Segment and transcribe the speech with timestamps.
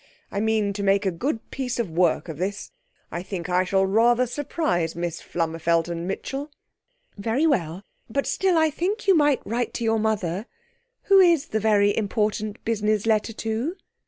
[0.31, 2.71] I mean to make a good piece of work of this.
[3.11, 6.49] I think I shall rather surprise Miss Flummerfelt and Mitchell.'
[7.19, 10.47] 'Very well; but still I think you might write to your mother.
[11.03, 13.75] Who is the very important business letter to?'